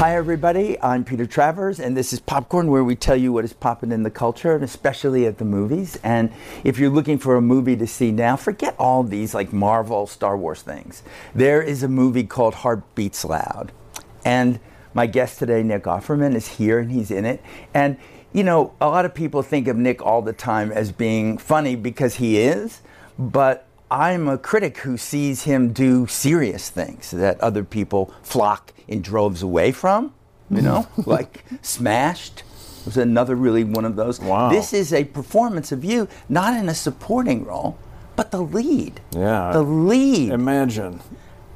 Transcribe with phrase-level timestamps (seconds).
[0.00, 0.80] Hi, everybody.
[0.80, 4.02] I'm Peter Travers, and this is Popcorn, where we tell you what is popping in
[4.02, 5.98] the culture, and especially at the movies.
[6.02, 6.32] And
[6.64, 10.38] if you're looking for a movie to see now, forget all these like Marvel, Star
[10.38, 11.02] Wars things.
[11.34, 13.72] There is a movie called Hearts Beat Loud.
[14.24, 14.58] And
[14.94, 17.42] my guest today, Nick Offerman, is here, and he's in it.
[17.74, 17.98] And,
[18.32, 21.76] you know, a lot of people think of Nick all the time as being funny
[21.76, 22.80] because he is,
[23.18, 29.02] but I'm a critic who sees him do serious things that other people flock in
[29.02, 30.14] droves away from,
[30.48, 32.44] you know, like Smashed
[32.84, 34.20] was another really one of those.
[34.20, 34.50] Wow.
[34.50, 37.78] This is a performance of you, not in a supporting role,
[38.14, 39.00] but the lead.
[39.10, 39.52] Yeah.
[39.52, 40.32] The lead.
[40.32, 41.00] Imagine.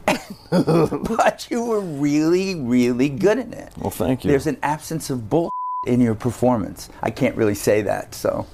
[0.50, 3.72] but you were really, really good in it.
[3.78, 4.30] Well, thank you.
[4.30, 5.50] There's an absence of bull
[5.86, 6.88] in your performance.
[7.02, 8.46] I can't really say that, so,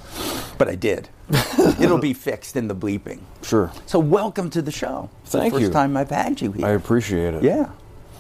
[0.59, 1.09] but I did.
[1.81, 3.21] It'll be fixed in the bleeping.
[3.43, 3.71] Sure.
[3.87, 5.09] So welcome to the show.
[5.23, 5.73] It's Thank the first you.
[5.73, 6.67] time I've had you here.
[6.67, 7.43] I appreciate it.
[7.43, 7.71] yeah.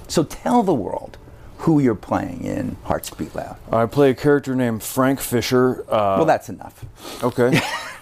[0.08, 1.18] So tell the world
[1.58, 3.56] who you're playing in Hearts Beat Loud.
[3.70, 5.82] I play a character named Frank Fisher.
[5.82, 6.84] Uh, well, that's enough.
[7.22, 7.60] okay.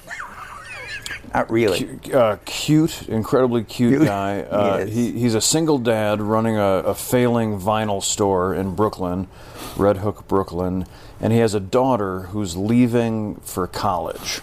[1.34, 1.98] Not really.
[2.12, 4.04] uh, cute, incredibly cute Cute.
[4.06, 4.42] guy.
[4.50, 9.28] Uh, He he, he's a single dad running a, a failing vinyl store in Brooklyn,
[9.76, 10.86] Red Hook, Brooklyn,
[11.20, 14.40] and he has a daughter who's leaving for college.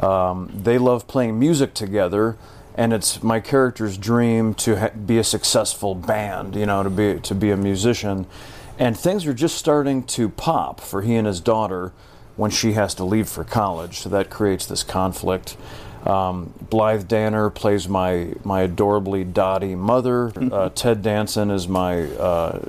[0.00, 2.36] Um, they love playing music together,
[2.74, 6.56] and it's my character's dream to ha- be a successful band.
[6.56, 8.26] You know, to be to be a musician,
[8.78, 11.92] and things are just starting to pop for he and his daughter
[12.36, 14.00] when she has to leave for college.
[14.00, 15.56] So that creates this conflict.
[16.04, 20.32] Um, Blythe Danner plays my my adorably dotty mother.
[20.36, 22.60] Uh, Ted Danson is my uh,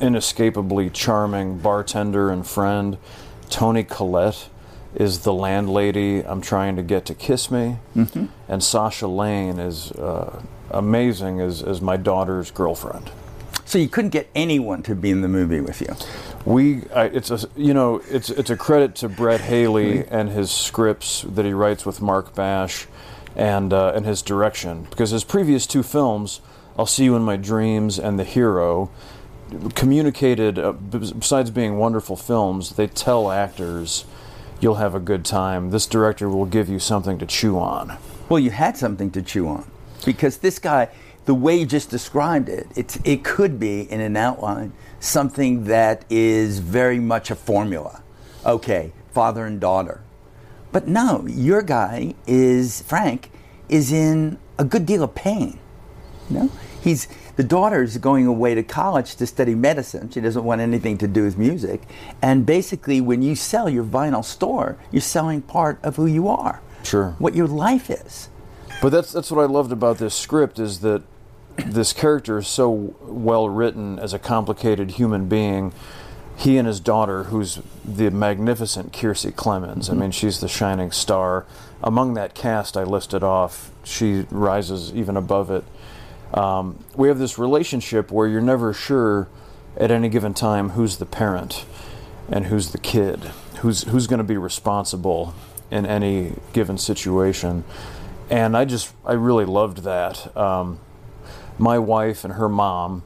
[0.00, 2.98] inescapably charming bartender and friend.
[3.48, 4.48] Toni Collette
[4.94, 7.76] is the landlady I'm trying to get to kiss me.
[8.48, 13.10] And Sasha Lane is uh, amazing as, as my daughter's girlfriend.
[13.66, 15.94] So you couldn't get anyone to be in the movie with you.
[16.46, 20.52] We, I, it's a, you know, it's it's a credit to Brett Haley and his
[20.52, 22.86] scripts that he writes with Marc Basch,
[23.34, 26.40] and uh, and his direction because his previous two films,
[26.78, 28.90] I'll See You in My Dreams and The Hero,
[29.74, 30.56] communicated.
[30.56, 34.04] Uh, besides being wonderful films, they tell actors,
[34.60, 35.70] you'll have a good time.
[35.70, 37.98] This director will give you something to chew on.
[38.28, 39.68] Well, you had something to chew on
[40.04, 40.90] because this guy,
[41.26, 46.04] the way you just described it, it's, it could be in an outline something that
[46.08, 48.02] is very much a formula.
[48.44, 50.00] Okay, father and daughter.
[50.72, 53.30] But no, your guy is, Frank,
[53.68, 55.58] is in a good deal of pain.
[56.30, 56.50] You know?
[56.80, 60.10] He's, the daughter's going away to college to study medicine.
[60.10, 61.82] She doesn't want anything to do with music.
[62.22, 66.60] And basically, when you sell your vinyl store, you're selling part of who you are
[66.84, 67.16] Sure.
[67.18, 68.28] what your life is.
[68.80, 71.02] But that's that's what I loved about this script is that
[71.56, 72.70] this character is so
[73.02, 75.72] well written as a complicated human being.
[76.36, 79.90] He and his daughter, who's the magnificent Kiersey Clemons.
[79.90, 81.46] I mean, she's the shining star.
[81.82, 85.64] Among that cast I listed off, she rises even above it.
[86.34, 89.28] Um, we have this relationship where you're never sure
[89.78, 91.64] at any given time who's the parent
[92.28, 93.20] and who's the kid,
[93.60, 95.34] who's who's going to be responsible
[95.70, 97.64] in any given situation.
[98.28, 100.36] And I just I really loved that.
[100.36, 100.80] Um,
[101.58, 103.02] my wife and her mom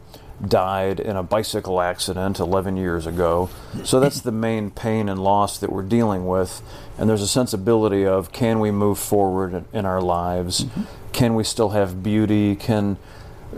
[0.47, 3.51] died in a bicycle accident 11 years ago.
[3.85, 6.63] So that's the main pain and loss that we're dealing with.
[6.99, 10.67] And there's a sensibility of can we move forward in- our lives?
[11.13, 12.57] Can we still have beauty?
[12.57, 12.97] Can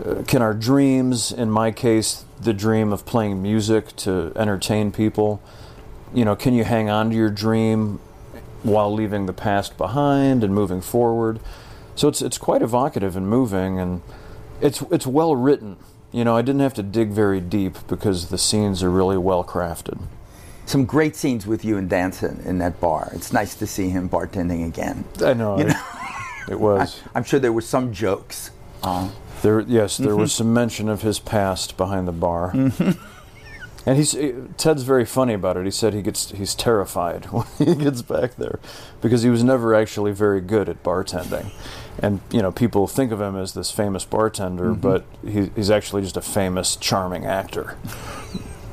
[0.03, 5.39] uh, can our dreams, in my case, the dream of playing music to entertain people,
[6.13, 7.99] you know, can you hang on to your dream
[8.63, 11.39] while leaving the past behind and moving forward?
[11.95, 14.01] So it's it's quite evocative and moving, and
[14.63, 15.77] it's it's well written.
[16.11, 19.43] You know, I didn't have to dig very deep because the scenes are really well
[19.43, 19.99] crafted.
[20.65, 23.09] Some great scenes with you and Danson in that bar.
[23.13, 25.03] It's nice to see him bartending again.
[25.23, 25.57] I know.
[25.57, 25.81] You it- know?
[26.49, 27.01] it was.
[27.15, 28.51] I'm sure there were some jokes.
[28.81, 29.09] Uh,
[29.41, 30.19] There, yes, there Mm-hmm.
[30.21, 32.53] was some mention of his past behind the bar.
[33.85, 34.15] And he's
[34.55, 35.65] Ted's very funny about it.
[35.65, 38.59] He said he gets he's terrified when he gets back there
[39.01, 41.51] because he was never actually very good at bartending.
[41.99, 44.81] And you know, people think of him as this famous bartender, Mm-hmm.
[44.81, 47.77] but he, he's actually just a famous, charming actor.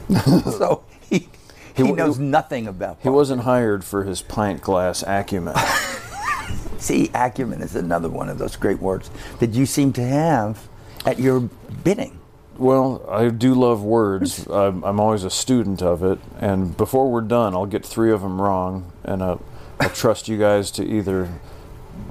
[0.45, 1.29] so he,
[1.77, 5.55] he, wa- knows nothing about He wasn't hired for his pint glass acumen.
[6.79, 10.67] See, acumen is another one of those great words that you seem to have
[11.05, 11.41] at your
[11.85, 12.19] bidding.
[12.57, 14.47] Well, I do love words.
[14.49, 16.19] I'm, I'm always a student of it.
[16.39, 19.37] And before we're done, I'll get three of them wrong, and uh,
[19.79, 21.29] I'll trust you guys to either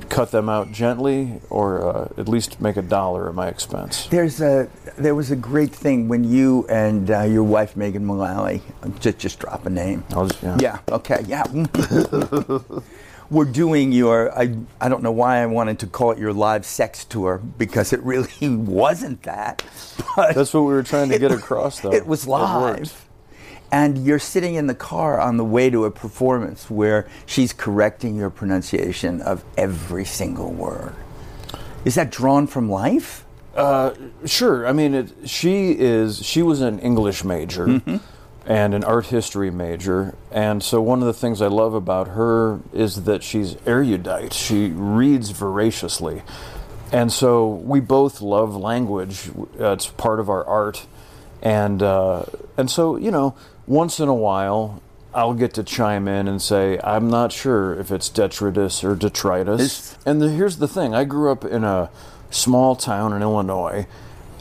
[0.08, 4.06] cut them out gently, or uh, at least make a dollar at my expense.
[4.08, 8.62] There's a there was a great thing when you and uh, your wife Megan Mullally
[9.00, 10.04] just just drop a name.
[10.10, 10.58] Just, yeah.
[10.60, 10.80] Yeah.
[10.90, 11.24] Okay.
[11.28, 11.44] Yeah.
[13.32, 14.38] We're doing your.
[14.38, 17.94] I I don't know why I wanted to call it your live sex tour because
[17.94, 19.64] it really wasn't that.
[20.16, 21.92] But That's what we were trying to it get across, though.
[22.00, 23.09] It was live.
[23.72, 28.16] And you're sitting in the car on the way to a performance where she's correcting
[28.16, 30.96] your pronunciation of every single word.
[31.86, 33.26] Is that drawn from life?
[33.56, 33.94] Uh,
[34.26, 34.68] sure.
[34.68, 36.26] I mean, it, she is.
[36.26, 37.98] She was an English major Mm-hmm.
[38.46, 42.60] and an art history major, and so one of the things I love about her
[42.74, 44.34] is that she's erudite.
[44.34, 46.22] She reads voraciously,
[46.92, 49.30] and so we both love language.
[49.60, 50.86] Uh, it's part of our art,
[51.42, 52.24] and uh,
[52.58, 53.36] and so you know,
[53.68, 54.82] once in a while.
[55.12, 59.60] I'll get to chime in and say, I'm not sure if it's detritus or detritus.
[59.60, 61.90] It's- And the, here's the thing I grew up in a
[62.30, 63.88] small town in Illinois,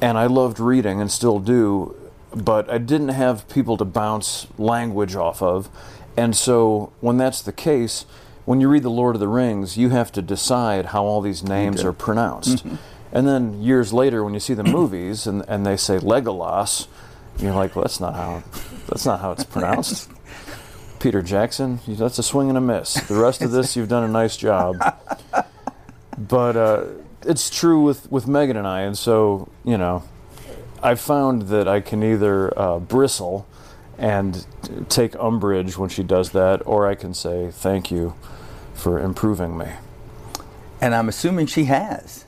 [0.03, 1.97] and I loved reading and still do,
[2.37, 5.71] but I didn't have people to bounce language off of.
[6.19, 8.05] And so, when that's the case,
[8.45, 11.43] when you read The Lord of the Rings, you have to decide how all these
[11.43, 12.63] names are pronounced.
[13.13, 16.87] And then years later, when you see the movies and, and they say Legolas,
[17.39, 18.43] you're like, well, that's not how
[18.89, 20.11] that's not how it's pronounced.
[20.99, 22.95] Peter Jackson, that's a swing and a miss.
[22.95, 24.77] The rest of this, you've done a nice job.
[26.19, 26.85] But uh,
[27.25, 30.03] it's true with, with Megan and I, and so, you know,
[30.83, 33.47] I found that I can either uh, bristle
[33.97, 34.45] and
[34.89, 38.15] take umbrage when she does that, or I can say thank you
[38.75, 39.67] for improving me.
[40.81, 42.25] And I'm assuming she has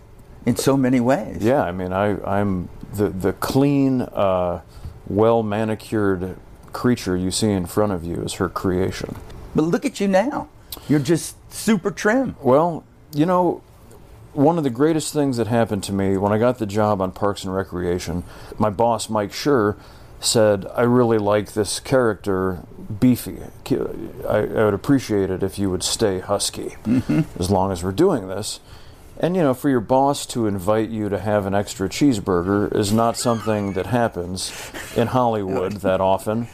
[0.46, 1.42] in so many ways.
[1.42, 4.62] Yeah, I mean, I, I'm the, the clean, uh,
[5.06, 6.36] well manicured
[6.72, 9.16] creature you see in front of you is her creation.
[9.54, 10.48] But look at you now.
[10.88, 12.36] You're just super trim.
[12.40, 13.62] Well, you know,
[14.32, 17.10] one of the greatest things that happened to me when I got the job on
[17.10, 18.22] Parks and Recreation,
[18.58, 19.76] my boss, Mike Schur,
[20.20, 22.60] said, I really like this character,
[23.00, 23.38] Beefy.
[24.28, 26.76] I, I would appreciate it if you would stay husky
[27.38, 28.60] as long as we're doing this.
[29.22, 32.90] And, you know, for your boss to invite you to have an extra cheeseburger is
[32.90, 34.50] not something that happens
[34.96, 36.48] in Hollywood that often.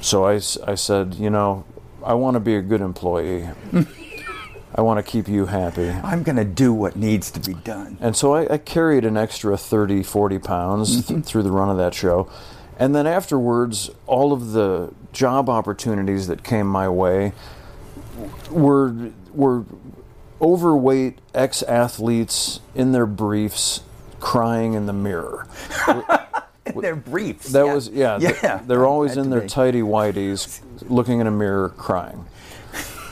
[0.00, 0.34] So I,
[0.64, 1.64] I said, you know,
[2.04, 3.48] I want to be a good employee.
[4.74, 5.88] I want to keep you happy.
[5.90, 7.98] I'm going to do what needs to be done.
[8.00, 11.78] And so I, I carried an extra 30, 40 pounds th- through the run of
[11.78, 12.30] that show.
[12.78, 17.32] And then afterwards, all of the job opportunities that came my way
[18.50, 19.64] were, were
[20.42, 23.82] overweight ex athletes in their briefs
[24.20, 25.46] crying in the mirror.
[26.76, 27.52] They're briefs.
[27.52, 27.74] That yeah.
[27.74, 28.60] was, yeah, Yeah.
[28.66, 32.24] they're always in their tidy whities looking in a mirror crying.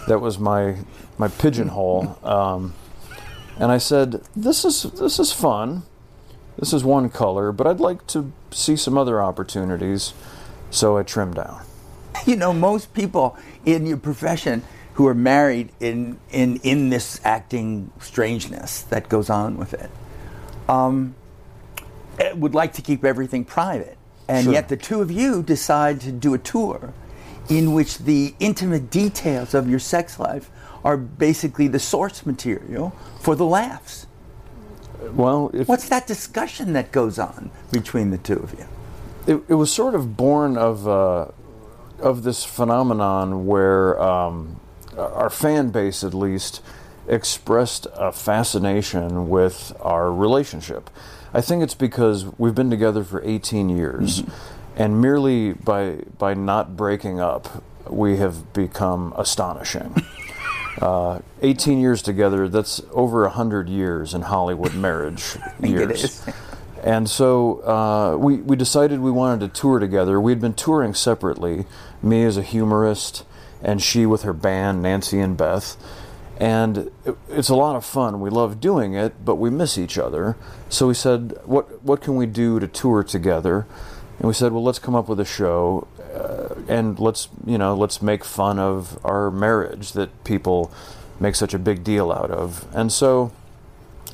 [0.06, 0.76] That was my,
[1.18, 2.18] my pigeonhole.
[2.24, 2.74] Um,
[3.58, 5.82] and I said, "This is this is fun.
[6.58, 10.14] This is one color, but I'd like to see some other opportunities."
[10.70, 11.62] So I trimmed down.
[12.26, 13.36] You know, most people
[13.66, 14.62] in your profession
[15.00, 19.90] who are married in in in this acting strangeness that goes on with it,
[20.68, 21.14] um,
[22.18, 23.96] eh, would like to keep everything private,
[24.28, 24.52] and Sure.
[24.52, 26.92] yet the two of you decide to do a tour
[27.48, 30.50] in which the intimate details of your sex life
[30.84, 34.06] are basically the source material for the laughs.
[35.14, 38.66] Well, if, What's that discussion that goes on between the two of you?
[39.26, 41.28] it, it was sort of born of uh,
[42.00, 44.59] of this phenomenon where um,
[45.00, 46.62] our fan base, at least,
[47.08, 50.90] expressed a fascination with our relationship.
[51.32, 54.22] I think it's because we've been together for 18 years,
[54.76, 59.94] and merely by by not breaking up, we have become astonishing.
[60.80, 66.24] Uh, 18 years together, that's over 100 years in Hollywood marriage years.
[66.82, 70.18] And so uh, we, we decided we wanted to tour together.
[70.20, 71.66] We'd been touring separately,
[72.02, 73.24] me as a humorist,
[73.62, 75.76] and she with her band, Nancy and Beth.
[76.38, 78.20] And it, it's a lot of fun.
[78.20, 80.36] We love doing it, but we miss each other.
[80.68, 83.66] So we said, what, what can we do to tour together?
[84.18, 87.74] And we said, well, let's come up with a show uh, and let's, you know,
[87.74, 90.72] let's make fun of our marriage that people
[91.18, 92.66] make such a big deal out of.
[92.74, 93.32] And so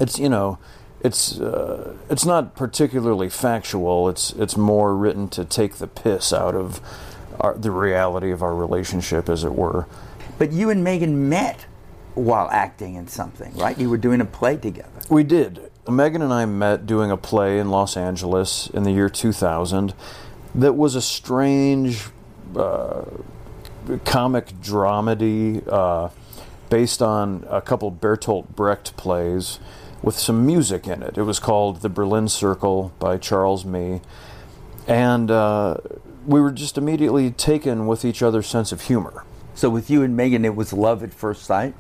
[0.00, 0.58] it's you know
[1.00, 6.54] it's uh, it's not particularly factual it's it's more written to take the piss out
[6.54, 6.80] of
[7.40, 9.86] our, the reality of our relationship as it were
[10.38, 11.66] But you and Megan met
[12.14, 13.76] while acting in something, right?
[13.78, 14.88] You were doing a play together.
[15.10, 19.08] we did megan and i met doing a play in los angeles in the year
[19.08, 19.94] 2000
[20.52, 22.06] that was a strange
[22.56, 23.04] uh,
[24.04, 26.08] comic dramedy uh,
[26.68, 29.60] based on a couple Bertolt Brecht plays
[30.02, 31.16] with some music in it.
[31.16, 34.00] It was called The Berlin Circle by Charles Mee.
[34.86, 35.78] And uh,
[36.26, 39.24] we were just immediately taken with each other's sense of humor.
[39.54, 41.74] So with you and Megan, it was love at first sight.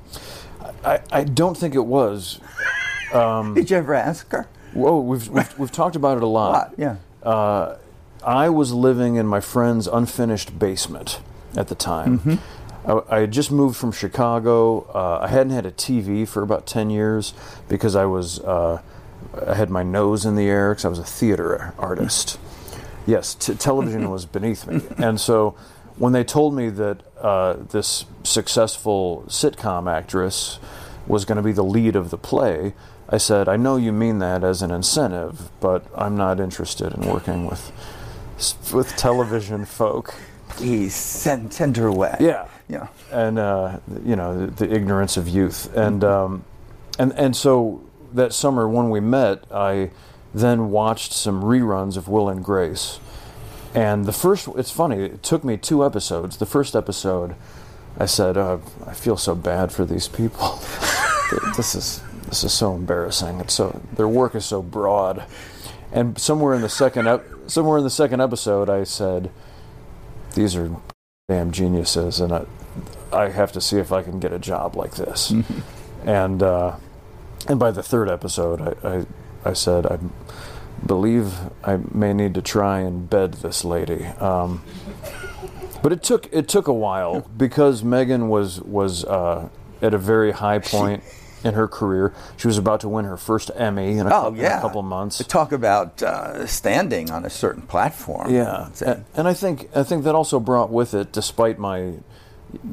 [0.84, 2.40] I, I don't think it was.
[3.54, 4.48] Did you ever ask her?
[4.72, 6.52] Whoa, we've, we've, we've talked about it a lot.
[6.52, 6.96] Lot, yeah.
[7.22, 7.76] Uh,
[8.24, 11.20] I was living in my friend's unfinished basement
[11.56, 12.40] at the time.
[12.84, 14.82] I, I had just moved from Chicago.
[14.92, 17.32] Uh, I hadn't had a TV for about 10 years
[17.68, 18.82] because I was uh,
[19.46, 22.38] I had my nose in the air because I was a theater artist.
[23.06, 24.80] Yes, t- television was beneath me.
[24.98, 25.54] And so
[25.96, 30.58] when they told me that uh, this successful sitcom actress
[31.06, 32.74] was going to be the lead of the play,
[33.08, 37.02] I said, I know you mean that as an incentive, but I'm not interested in
[37.08, 37.72] working with
[38.74, 40.14] with television folk.
[40.50, 42.16] Please send, send her away.
[42.20, 42.88] Yeah, Yeah.
[43.12, 46.44] and uh, you know the, the ignorance of youth, and um,
[46.98, 47.80] and and so
[48.12, 49.90] that summer when we met, I
[50.36, 53.00] then watched some reruns of Will and Grace,
[53.74, 54.48] and the first.
[54.56, 55.04] It's funny.
[55.04, 56.36] It took me two episodes.
[56.36, 57.34] The first episode,
[57.98, 60.58] I said, oh, I feel so bad for these people.
[61.56, 63.40] this is this is so embarrassing.
[63.40, 65.24] It's so their work is so broad,
[65.90, 69.30] and somewhere in the second ep- somewhere in the second episode, I said,
[70.34, 70.70] these are
[71.28, 72.44] damn geniuses, and I,
[73.10, 75.32] I have to see if I can get a job like this.
[76.04, 76.76] and uh,
[77.48, 79.06] and by the third episode, I, I
[79.46, 79.98] I said I
[80.84, 81.34] believe
[81.64, 84.04] I may need to try and bed this lady.
[84.04, 84.62] Um,
[85.82, 89.48] but it took it took a while because Megan was was uh,
[89.80, 91.02] at a very high point
[91.44, 92.12] in her career.
[92.36, 94.58] She was about to win her first Emmy in a, Oh cou- in yeah.
[94.58, 95.18] a couple months.
[95.26, 98.34] Talk about uh, standing on a certain platform.
[98.34, 101.94] Yeah, and, and I think I think that also brought with it, despite my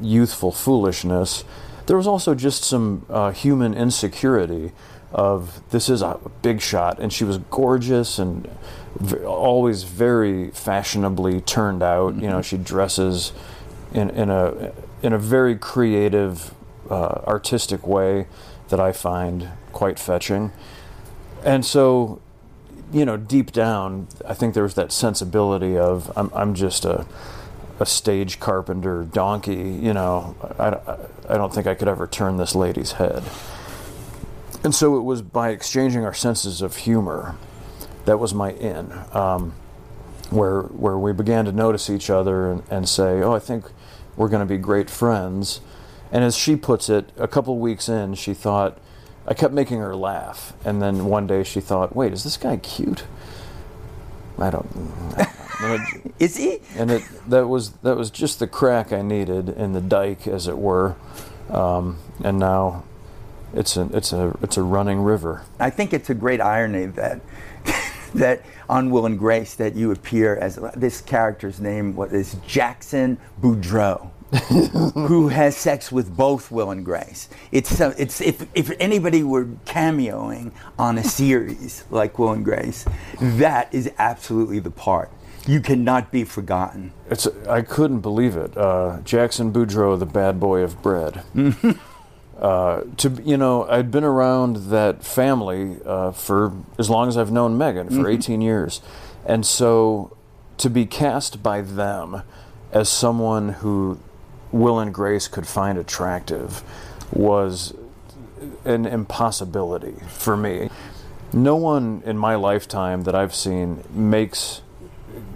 [0.00, 1.44] youthful foolishness,
[1.86, 4.72] there was also just some uh, human insecurity
[5.14, 8.50] of this is a big shot, and she was gorgeous and
[8.96, 12.16] v- always very fashionably turned out.
[12.16, 13.32] You know, she dresses
[13.92, 16.52] in in a in a very creative,
[16.90, 18.26] uh, artistic way
[18.68, 20.50] that I find quite fetching,
[21.44, 22.20] and so
[22.92, 27.06] you know, deep down, I think there was that sensibility of I'm, I'm just a,
[27.80, 29.78] a stage carpenter donkey.
[29.82, 33.24] You know, I, I don't think I could ever turn this lady's head.
[34.64, 37.36] And so it was by exchanging our senses of humor
[38.06, 39.52] that was my in, um,
[40.30, 43.66] where where we began to notice each other and, and say, oh, I think
[44.16, 45.60] we're going to be great friends.
[46.10, 48.78] And as she puts it, a couple weeks in, she thought,
[49.26, 52.58] I kept making her laugh, and then one day she thought, "Wait, is this guy
[52.58, 53.04] cute?"
[54.38, 54.68] I don't.
[55.16, 55.74] I don't know.
[55.74, 56.60] And it, Is he?
[56.76, 60.46] and it that was that was just the crack I needed in the dike, as
[60.46, 60.96] it were,
[61.48, 62.84] um, and now
[63.56, 65.42] it's a it's a it's a running river.
[65.58, 67.20] I think it's a great irony that
[68.14, 73.18] that on Will and Grace that you appear as this character's name what is Jackson
[73.40, 74.10] Boudreau.
[74.94, 77.28] who has sex with both Will and Grace?
[77.52, 82.84] It's so, it's if if anybody were cameoing on a series like Will and Grace,
[83.20, 85.10] that is absolutely the part.
[85.46, 86.92] You cannot be forgotten.
[87.10, 88.56] It's I couldn't believe it.
[88.56, 91.22] Uh, Jackson Boudreau, the bad boy of bread.
[92.40, 97.30] Uh, to you know, I'd been around that family uh, for as long as I've
[97.30, 98.80] known Megan for 18 years,
[99.24, 100.16] and so
[100.58, 102.22] to be cast by them
[102.72, 103.98] as someone who
[104.52, 106.62] Will and Grace could find attractive
[107.12, 107.74] was
[108.64, 110.70] an impossibility for me.
[111.32, 114.60] No one in my lifetime that I've seen makes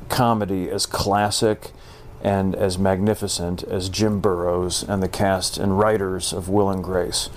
[0.09, 1.73] comedy as classic
[2.23, 7.31] and as magnificent as Jim Burrows and the cast and writers of Will and Grace.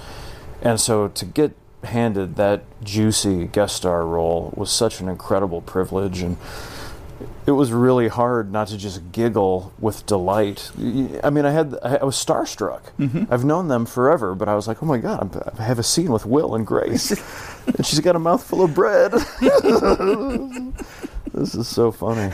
[0.62, 6.22] And so to get handed that juicy guest star role was such an incredible privilege
[6.22, 6.38] and
[7.46, 10.72] it was really hard not to just giggle with delight.
[11.24, 12.92] I mean, I had I was starstruck.
[13.00, 13.26] Mm-hmm.
[13.34, 16.12] I've known them forever, but I was like, oh my god, I have a scene
[16.12, 17.12] with Will and Grace,
[17.68, 19.12] and she's got a mouthful of bread.
[21.34, 22.34] this is so funny.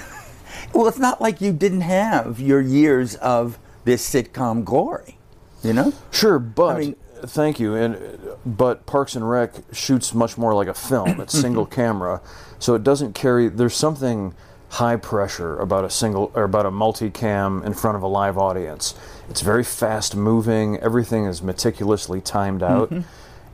[0.77, 5.17] Well, it's not like you didn't have your years of this sitcom glory,
[5.63, 5.91] you know?
[6.11, 7.73] Sure, but I mean- thank you.
[7.73, 7.97] And
[8.45, 11.19] but Parks and Rec shoots much more like a film.
[11.19, 12.21] It's single camera,
[12.59, 13.47] so it doesn't carry.
[13.47, 14.35] There's something
[14.69, 18.93] high pressure about a single or about a multicam in front of a live audience.
[19.31, 20.77] It's very fast moving.
[20.77, 22.91] Everything is meticulously timed out.
[22.91, 23.09] Mm-hmm.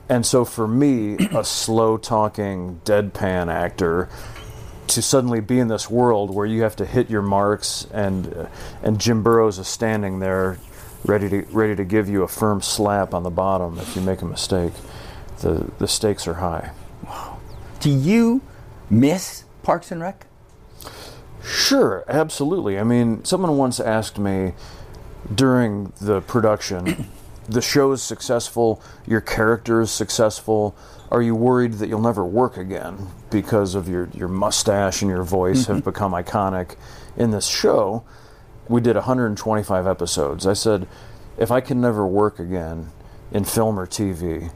[0.09, 4.09] And so for me, a slow talking deadpan actor
[4.87, 8.47] to suddenly be in this world where you have to hit your marks and uh,
[8.81, 10.57] and Jim Burrows is standing there
[11.05, 14.21] ready to ready to give you a firm slap on the bottom if you make
[14.21, 14.73] a mistake.
[15.39, 16.71] The the stakes are high.
[17.79, 18.41] Do you
[18.89, 20.25] miss Parks and Rec?
[21.43, 22.79] Sure, absolutely.
[22.79, 24.53] I mean, someone once asked me
[25.33, 27.09] during the production,
[27.47, 30.75] the show is successful, your character is successful.
[31.11, 35.23] Are you worried that you'll never work again because of your, your mustache and your
[35.23, 35.89] voice have mm-hmm.
[35.89, 36.75] become iconic
[37.17, 38.03] in this show?
[38.67, 40.47] We did 125 episodes.
[40.47, 40.87] I said,
[41.37, 42.91] if I can never work again
[43.31, 44.51] in film or TV,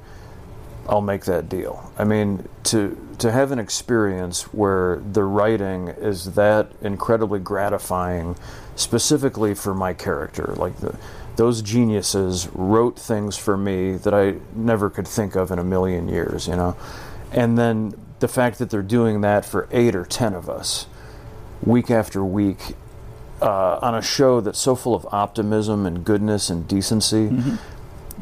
[0.88, 1.92] I'll make that deal.
[1.98, 8.38] I mean, to to have an experience where the writing is that incredibly gratifying,
[8.76, 10.96] specifically for my character, like the,
[11.38, 16.08] those geniuses wrote things for me that I never could think of in a million
[16.10, 16.76] years, you know,
[17.32, 20.88] and then the fact that they're doing that for eight or ten of us,
[21.64, 22.76] week after week,
[23.42, 27.30] uh, on a show that's so full of optimism and goodness and decency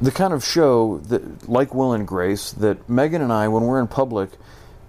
[0.02, 3.80] the kind of show that, like Will and Grace, that Megan and I, when we're
[3.80, 4.32] in public,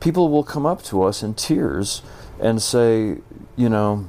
[0.01, 2.03] people will come up to us in tears
[2.41, 3.19] and say,
[3.57, 4.09] you know,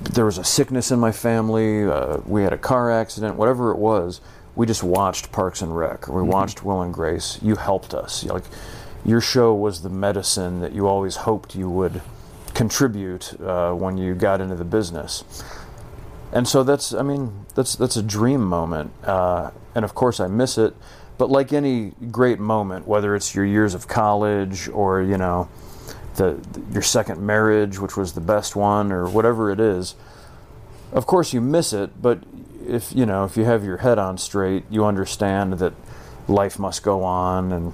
[0.00, 3.78] there was a sickness in my family, uh, we had a car accident, whatever it
[3.78, 4.20] was.
[4.56, 7.38] We just watched Parks and Rec, or we watched Will and Grace.
[7.42, 8.24] You helped us.
[8.24, 8.44] Like,
[9.04, 12.02] your show was the medicine that you always hoped you would
[12.54, 15.24] contribute uh, when you got into the business
[16.32, 20.26] and so that's i mean that's that's a dream moment uh, and of course i
[20.26, 20.74] miss it
[21.18, 25.48] but like any great moment whether it's your years of college or you know
[26.16, 26.38] the,
[26.72, 29.94] your second marriage which was the best one or whatever it is
[30.92, 32.22] of course you miss it but
[32.66, 35.72] if you know if you have your head on straight you understand that
[36.28, 37.72] life must go on and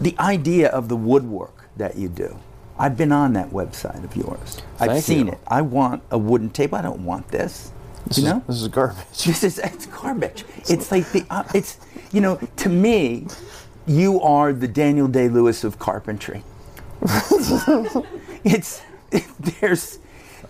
[0.00, 2.38] The idea of the woodwork that you do.
[2.78, 4.58] I've been on that website of yours.
[4.78, 5.32] I've seen you.
[5.34, 5.38] it.
[5.46, 6.78] I want a wooden table.
[6.78, 7.72] I don't want this.
[8.06, 8.44] this you is, know?
[8.46, 10.44] this is garbage This is it's garbage.
[10.68, 11.78] It's like the uh, it's
[12.12, 13.26] you know to me,
[13.86, 16.42] you are the Daniel Day Lewis of carpentry.
[18.44, 18.82] it's
[19.60, 19.98] there's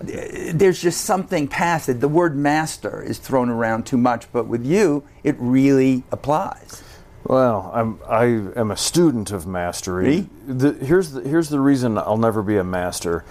[0.00, 2.00] there's just something past it.
[2.00, 6.82] The word master is thrown around too much, but with you, it really applies.
[7.24, 8.24] Well, I'm I
[8.58, 10.04] am a student of mastery.
[10.22, 10.28] Me?
[10.46, 13.24] The, here's the here's the reason I'll never be a master.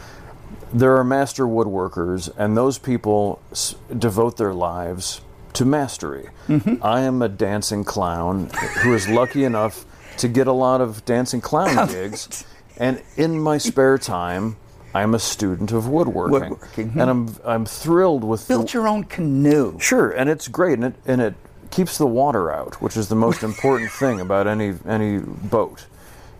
[0.71, 5.21] There are master woodworkers, and those people s- devote their lives
[5.53, 6.29] to mastery.
[6.47, 6.75] Mm-hmm.
[6.83, 8.51] I am a dancing clown
[8.83, 9.85] who is lucky enough
[10.17, 12.45] to get a lot of dancing clown gigs,
[12.79, 14.55] and in my spare time,
[14.93, 16.99] I'm a student of woodworking, Woodworking, hmm.
[16.99, 19.77] and I'm I'm thrilled with the, Built your own canoe.
[19.79, 21.35] Sure, and it's great, and it and it
[21.69, 25.85] keeps the water out, which is the most important thing about any any boat,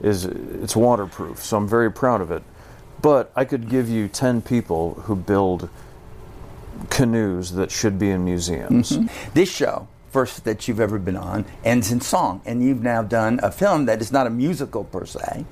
[0.02, 1.44] is it's waterproof.
[1.44, 2.44] So I'm very proud of it.
[3.02, 5.70] But I could give you ten people who build
[6.90, 8.98] canoes that should be in museums.
[9.34, 13.40] This show, first that you've ever been on, ends in song, and you've now done
[13.44, 15.46] a film that is not a musical per se.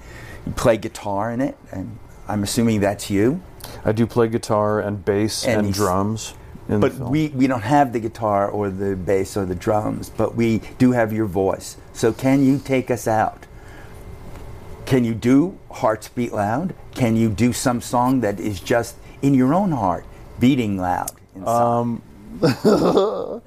[0.47, 3.41] You play guitar in it, and I'm assuming that's you.
[3.83, 6.36] I do play guitar and bass And and, drums.
[6.69, 10.62] But we, we don't have the guitar or the bass or the drums, but we
[10.77, 11.77] do have your voice.
[11.93, 13.45] So can you take us out?
[14.86, 16.73] Can you do Hearts Beat Loud?
[16.93, 20.05] Can you do some song that is just in your own heart,
[20.39, 21.12] beating loud?
[21.45, 22.01] Um,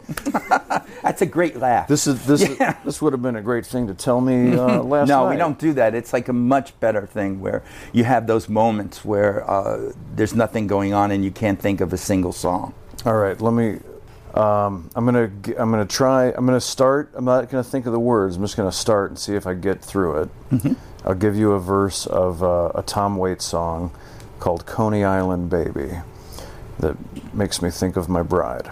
[1.03, 1.89] That's a great laugh.
[1.89, 2.77] this is this Yeah.
[2.85, 5.31] this would have been a great thing to tell me uh, last no, night.
[5.31, 5.95] we don't do that.
[5.95, 7.63] It's like a much better thing where
[7.93, 11.93] you have those moments where uh, there's nothing going on and you can't think of
[11.93, 12.75] a single song.
[13.07, 13.79] All right, let me.
[14.35, 15.31] Um, I'm gonna.
[15.59, 16.27] I'm gonna try.
[16.27, 17.11] I'm gonna start.
[17.15, 18.37] I'm not gonna think of the words.
[18.37, 20.77] I'm just gonna start and see if I get through it.
[21.05, 23.91] I'll give you a verse of uh, a Tom Waits song
[24.39, 25.91] called "Coney Island Baby"
[26.79, 26.97] that
[27.41, 28.69] makes me think of my bride.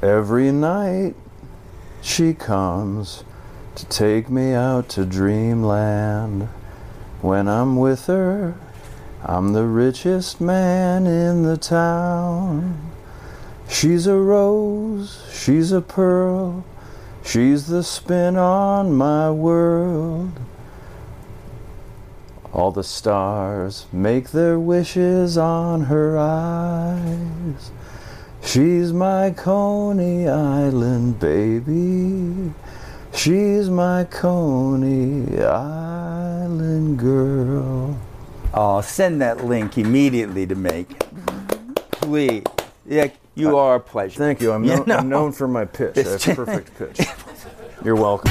[0.00, 1.16] Every night
[2.00, 3.24] she comes
[3.74, 6.44] to take me out to dreamland.
[7.22, 8.54] When I'm with her,
[9.24, 12.92] I'm the richest man in the town.
[13.68, 16.64] She's a rose, she's a pearl,
[17.24, 20.30] she's the spin on my world.
[22.52, 27.70] All the stars make their wishes on her eyes.
[28.42, 32.52] She's my Coney Island baby.
[33.12, 37.98] She's my Coney Island girl.
[38.54, 40.86] Oh, send that link immediately to me.
[41.90, 42.44] Please.
[42.86, 44.18] Yeah, you uh, are a pleasure.
[44.18, 44.52] Thank you.
[44.52, 45.94] I'm, Yeah, known, I'm known for my pitch.
[45.94, 47.06] That's perfect pitch.
[47.84, 48.30] You're welcome.